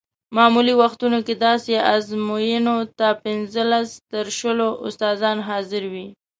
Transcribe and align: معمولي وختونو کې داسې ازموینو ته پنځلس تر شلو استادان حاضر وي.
معمولي 0.35 0.73
وختونو 0.81 1.19
کې 1.27 1.33
داسې 1.47 1.73
ازموینو 1.95 2.75
ته 2.97 3.07
پنځلس 3.23 3.89
تر 4.11 4.25
شلو 4.37 4.69
استادان 4.87 5.37
حاضر 5.47 5.83
وي. 5.93 6.07